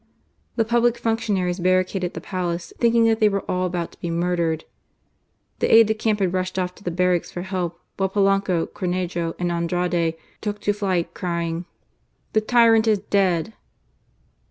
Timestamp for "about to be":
3.67-4.09